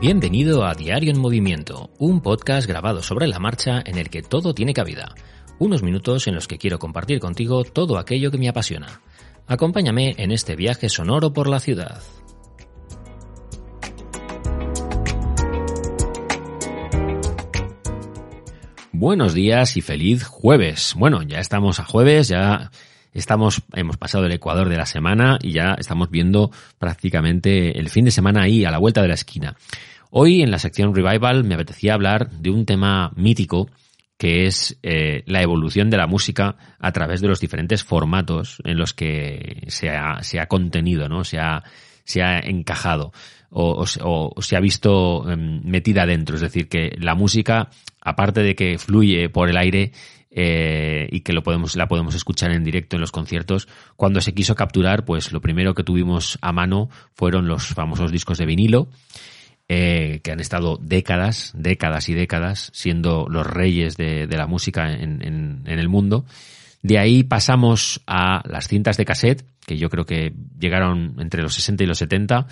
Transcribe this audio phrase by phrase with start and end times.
[0.00, 4.54] Bienvenido a Diario en Movimiento, un podcast grabado sobre la marcha en el que todo
[4.54, 5.14] tiene cabida.
[5.58, 9.02] Unos minutos en los que quiero compartir contigo todo aquello que me apasiona.
[9.46, 12.00] Acompáñame en este viaje sonoro por la ciudad.
[18.92, 20.94] Buenos días y feliz jueves.
[20.96, 22.70] Bueno, ya estamos a jueves, ya
[23.12, 28.06] estamos, hemos pasado el ecuador de la semana y ya estamos viendo prácticamente el fin
[28.06, 29.56] de semana ahí a la vuelta de la esquina.
[30.10, 33.70] Hoy en la sección Revival me apetecía hablar de un tema mítico
[34.18, 38.76] que es eh, la evolución de la música a través de los diferentes formatos en
[38.76, 41.24] los que se ha, contenido, ¿no?
[41.24, 41.62] Se ha,
[42.42, 43.12] encajado
[43.50, 46.34] o, se ha visto em, metida dentro.
[46.34, 49.92] Es decir, que la música, aparte de que fluye por el aire,
[50.32, 53.68] eh, y que lo podemos, la podemos escuchar en directo en los conciertos.
[53.96, 58.38] Cuando se quiso capturar, pues lo primero que tuvimos a mano fueron los famosos discos
[58.38, 58.88] de vinilo
[59.72, 65.22] eh, que han estado décadas, décadas y décadas siendo los reyes de, la música en,
[65.22, 66.24] en, el mundo.
[66.82, 71.54] De ahí pasamos a las cintas de cassette, que yo creo que llegaron entre los
[71.54, 72.48] 60 y los 70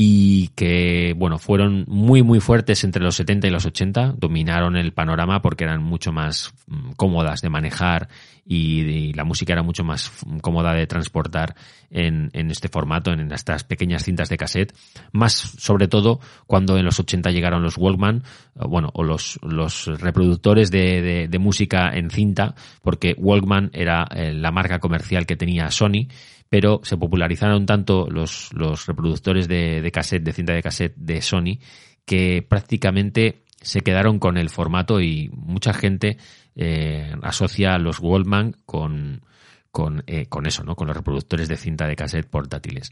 [0.00, 4.92] y que, bueno, fueron muy, muy fuertes entre los 70 y los 80, dominaron el
[4.92, 8.08] panorama porque eran mucho más mm, cómodas de manejar
[8.46, 11.56] y, la música era mucho más cómoda de transportar
[11.90, 14.72] en, en, este formato, en estas pequeñas cintas de cassette,
[15.10, 18.22] más sobre todo cuando en los 80 llegaron los Walkman,
[18.54, 24.52] bueno, o los, los reproductores de, de, música en cinta, porque Walkman era eh, la
[24.52, 26.06] marca comercial que tenía Sony,
[26.48, 31.20] pero se popularizaron tanto los, los reproductores de, de cassette, de cinta de cassette de
[31.20, 31.58] Sony,
[32.04, 36.16] que prácticamente se quedaron con el formato y mucha gente
[36.56, 39.22] eh, asocia los Walkman con,
[39.70, 40.74] con, eh, con, eso, ¿no?
[40.74, 42.90] Con los reproductores de cinta de cassette portátiles.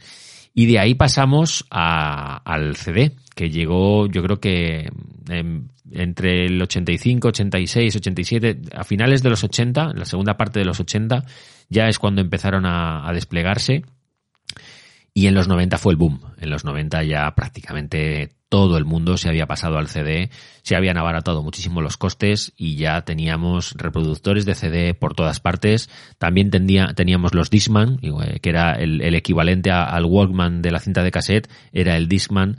[0.54, 4.90] Y de ahí pasamos a, al CD, que llegó, yo creo que
[5.28, 10.64] entre el 85, 86, 87, a finales de los 80, en la segunda parte de
[10.64, 11.24] los 80,
[11.68, 13.84] ya es cuando empezaron a, desplegarse.
[15.12, 16.20] Y en los 90 fue el boom.
[16.38, 20.30] En los 90 ya prácticamente todo el mundo se había pasado al CD,
[20.62, 25.88] se habían abaratado muchísimo los costes y ya teníamos reproductores de CD por todas partes.
[26.18, 31.50] También teníamos los Discman, que era el, equivalente al Walkman de la cinta de cassette,
[31.72, 32.58] era el Discman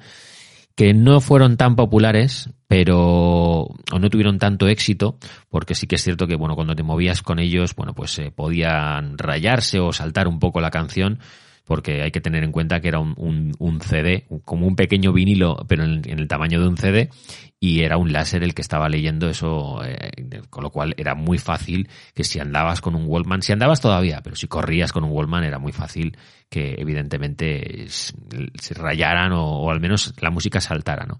[0.77, 5.17] que no fueron tan populares, pero o no tuvieron tanto éxito,
[5.49, 8.29] porque sí que es cierto que bueno, cuando te movías con ellos, bueno, pues se
[8.29, 11.17] podían rayarse o saltar un poco la canción,
[11.67, 15.65] porque hay que tener en cuenta que era un, un, CD, como un pequeño vinilo,
[15.67, 17.09] pero en, el tamaño de un CD,
[17.59, 20.11] y era un láser el que estaba leyendo eso, eh,
[20.49, 24.21] con lo cual era muy fácil que si andabas con un Wallman, si andabas todavía,
[24.23, 26.17] pero si corrías con un Wallman era muy fácil
[26.49, 31.19] que evidentemente se rayaran o, al menos la música saltara, ¿no?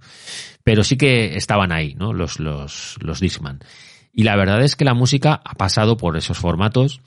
[0.63, 2.13] Pero sí que estaban ahí, ¿no?
[2.13, 3.59] Los, los, los Discman.
[4.13, 7.02] Y la verdad es que la música ha pasado por esos formatos,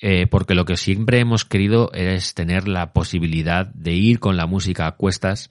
[0.00, 4.46] eh, porque lo que siempre hemos querido es tener la posibilidad de ir con la
[4.46, 5.50] música a cuestas,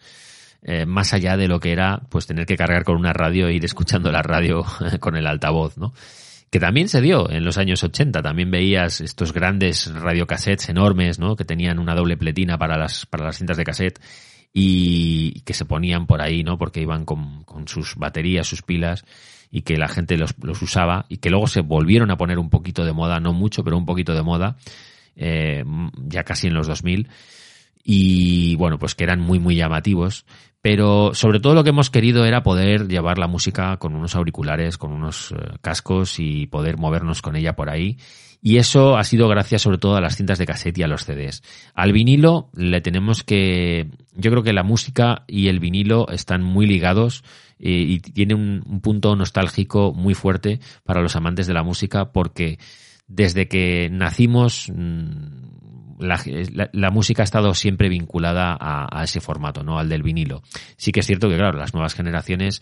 [0.63, 3.53] eh, más allá de lo que era pues tener que cargar con una radio e
[3.53, 4.65] ir escuchando la radio
[4.99, 5.93] con el altavoz, ¿no?
[6.49, 11.35] Que también se dio en los años 80, también veías estos grandes radiocassettes enormes, ¿no?
[11.35, 13.99] Que tenían una doble pletina para las, para las cintas de cassette
[14.53, 16.57] y que se ponían por ahí, ¿no?
[16.57, 19.05] Porque iban con, sus baterías, sus pilas
[19.51, 22.49] y que la gente los, los, usaba y que luego se volvieron a poner un
[22.49, 24.57] poquito de moda, no mucho, pero un poquito de moda,
[25.16, 25.63] eh,
[26.07, 27.09] ya casi en los 2000
[27.84, 30.25] y bueno, pues que eran muy muy llamativos,
[30.61, 34.78] pero sobre todo lo que hemos querido era poder llevar la música con unos auriculares,
[34.78, 37.97] con unos eh, cascos y poder movernos con ella por ahí.
[38.41, 41.03] Y eso ha sido gracias sobre todo a las cintas de cassette y a los
[41.03, 41.44] CDs.
[41.73, 46.66] Al vinilo le tenemos que, yo creo que la música y el vinilo están muy
[46.66, 47.23] ligados
[47.58, 52.59] y, tiene un, punto nostálgico muy fuerte para los amantes de la música porque
[53.08, 54.72] desde que nacimos
[55.99, 59.79] mm, la, música ha estado siempre vinculada a, ese formato, ¿no?
[59.79, 60.41] Al del vinilo.
[60.78, 62.61] Sí que es cierto que, claro, las nuevas generaciones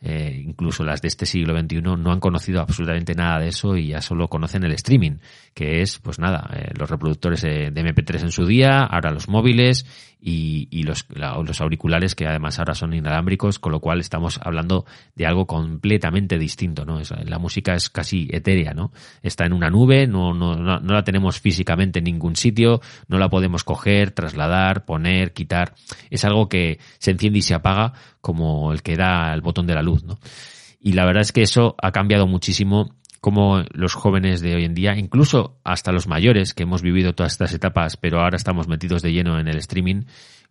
[0.00, 3.88] eh, incluso las de este siglo XXI, no han conocido absolutamente nada de eso y
[3.88, 5.18] ya solo conocen el streaming,
[5.54, 9.86] que es, pues nada, eh, los reproductores de, MP3 en su día, ahora los móviles
[10.20, 14.84] y, los, los auriculares que además ahora son inalámbricos, con lo cual estamos hablando
[15.14, 17.00] de algo completamente distinto, ¿no?
[17.24, 18.92] la música es casi etérea, ¿no?
[19.22, 23.28] Está en una nube, no, no, no la tenemos físicamente en ningún sitio, no la
[23.28, 25.74] podemos coger, trasladar, poner, quitar.
[26.10, 27.92] Es algo que se enciende y se apaga
[28.28, 30.18] como el que da el botón de la luz, ¿no?
[30.78, 34.74] Y la verdad es que eso ha cambiado muchísimo como los jóvenes de hoy en
[34.74, 39.00] día, incluso hasta los mayores que hemos vivido todas estas etapas, pero ahora estamos metidos
[39.00, 40.02] de lleno en el streaming,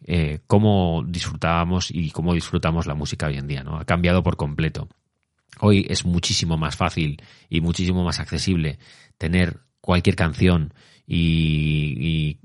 [0.08, 3.78] eh, cómo disfrutábamos y cómo disfrutamos la música hoy en día, ¿no?
[3.78, 4.90] Ha cambiado por completo.
[5.60, 8.80] Hoy es muchísimo más fácil y muchísimo más accesible
[9.20, 10.74] tener cualquier canción
[11.08, 12.40] y,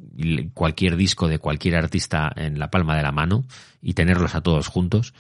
[0.55, 3.45] cualquier disco de cualquier artista en la palma de la mano
[3.81, 5.13] y tenerlos a todos juntos.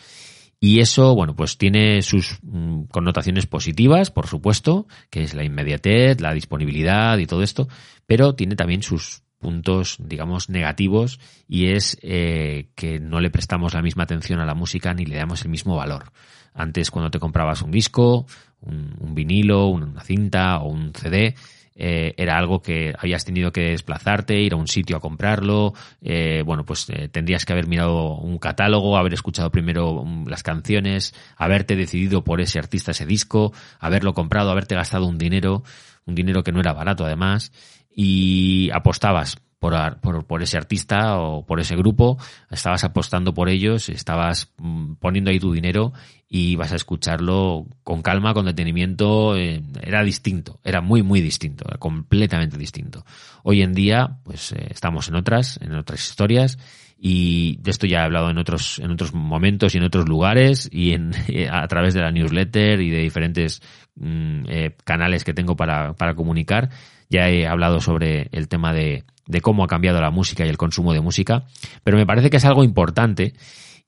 [0.60, 6.20] Y eso, bueno, pues tiene sus mm, connotaciones positivas, por supuesto, que es la inmediatez,
[6.20, 7.66] la disponibilidad y todo esto,
[8.06, 11.18] pero tiene también sus puntos, digamos, negativos
[11.48, 15.16] y es eh, que no le prestamos la misma atención a la música ni le
[15.16, 16.12] damos el mismo valor.
[16.54, 18.26] Antes, cuando te comprabas un disco,
[18.60, 21.34] un, un vinilo, una cinta o un CD,
[21.74, 26.42] eh, era algo que habías tenido que desplazarte, ir a un sitio a comprarlo, eh,
[26.44, 31.14] bueno, pues eh, tendrías que haber mirado un catálogo, haber escuchado primero mm, las canciones,
[31.36, 35.62] haberte decidido por ese artista, ese disco, haberlo comprado, haberte gastado un dinero,
[36.06, 37.52] un dinero que no era barato además,
[37.94, 42.18] y apostabas por, por, ese artista o por ese grupo,
[42.50, 45.92] estabas apostando por ellos, estabas mm, poniendo ahí tu dinero
[46.28, 51.64] y vas a escucharlo con calma, con detenimiento, eh, era distinto, era muy, muy distinto,
[51.78, 53.04] completamente distinto.
[53.44, 56.58] Hoy en día, pues eh, estamos en otras, en otras historias
[56.98, 60.68] y de esto ya he hablado en otros, en otros momentos y en otros lugares
[60.72, 61.12] y en,
[61.52, 63.62] a través de la newsletter y de diferentes
[63.94, 66.70] mm, eh, canales que tengo para, para comunicar.
[67.08, 70.56] Ya he hablado sobre el tema de, de cómo ha cambiado la música y el
[70.56, 71.44] consumo de música,
[71.84, 73.34] pero me parece que es algo importante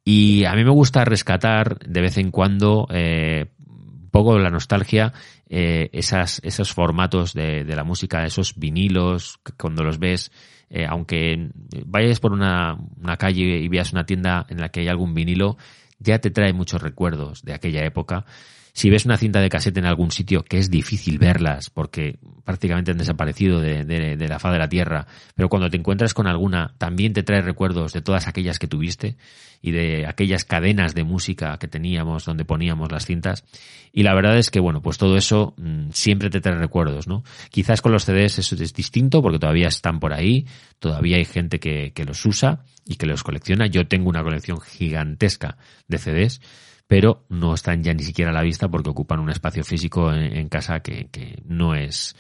[0.05, 5.13] y a mí me gusta rescatar de vez en cuando eh, un poco la nostalgia,
[5.49, 10.31] eh, esas, esos formatos de, de, la música, esos vinilos, cuando los ves,
[10.69, 11.51] eh, aunque
[11.87, 15.57] vayas por una, una calle y veas una tienda en la que hay algún vinilo,
[15.99, 18.27] ya te trae muchos recuerdos de aquella época
[18.75, 22.91] si ves una cinta de cassette en algún sitio, que es difícil verlas porque prácticamente
[22.91, 25.07] han desaparecido de, de, la faz de la tierra,
[25.37, 29.17] pero cuando te encuentras con alguna, también te trae recuerdos de todas aquellas que tuviste
[29.63, 33.45] y de aquellas cadenas de música que teníamos donde poníamos las cintas.
[33.93, 37.23] Y la verdad es que, bueno, pues todo eso mm, siempre te trae recuerdos, ¿no?
[37.51, 40.47] Quizás con los CDs eso es distinto porque todavía están por ahí,
[40.81, 43.69] todavía hay gente que, que los usa y que los colecciona.
[43.69, 46.41] Yo tengo una colección gigantesca de CDs
[46.87, 50.49] pero no están ya ni siquiera a la vista porque ocupan un espacio físico en,
[50.49, 52.17] casa que, que, no es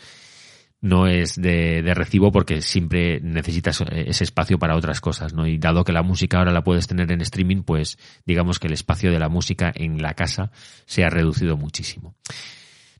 [0.80, 5.46] no es de, de, recibo porque siempre necesitas ese espacio para otras cosas, ¿no?
[5.46, 8.74] Y dado que la música ahora la puedes tener en streaming, pues digamos que el
[8.74, 10.50] espacio de la música en la casa
[10.84, 12.14] se ha reducido muchísimo.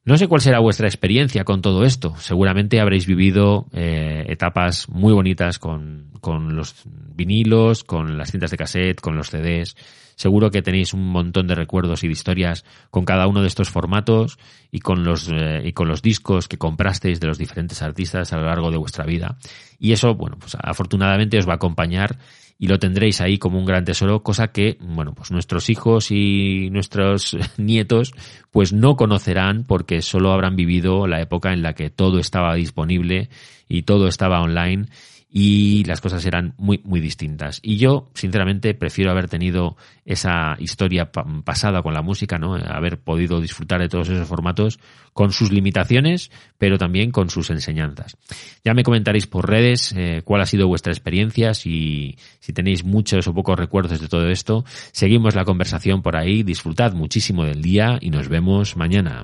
[0.07, 2.15] No sé cuál será vuestra experiencia con todo esto.
[2.19, 8.59] Seguramente habréis vivido eh, etapas muy bonitas con, con los vinilos, con las cintas de
[8.59, 9.77] cassette, con los CDs.
[10.15, 13.71] Seguro que tenéis un montón de recuerdos y de historias con cada uno de estos
[13.71, 14.39] formatos
[14.71, 18.37] y con los, eh, y con los discos que comprasteis de los diferentes artistas a
[18.37, 19.39] lo largo de vuestra vida.
[19.79, 22.19] Y eso, bueno, pues afortunadamente os va a acompañar
[22.59, 26.69] y lo tendréis ahí como un gran tesoro, cosa que, bueno, pues nuestros hijos y
[26.71, 28.13] nuestros nietos
[28.51, 33.29] pues no conocerán porque solo habrán vivido la época en la que todo estaba disponible
[33.69, 34.87] y todo estaba online
[35.37, 37.59] y las cosas eran muy, muy distintas.
[37.61, 42.55] Y yo, sinceramente, prefiero haber tenido esa historia pasada con la música, ¿no?
[42.55, 44.79] Haber podido disfrutar de todos esos formatos
[45.13, 48.17] con sus limitaciones, pero también con sus enseñanzas.
[48.65, 53.27] Ya me comentaréis por redes eh, cuál ha sido vuestra experiencia, si, si tenéis muchos
[53.27, 54.65] o pocos recuerdos de todo esto.
[54.93, 59.21] Seguimos la conversación por ahí, disfrutad muchísimo del día y nos vemos mañana.